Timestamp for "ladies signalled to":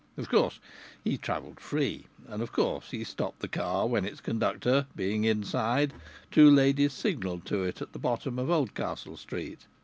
6.49-7.61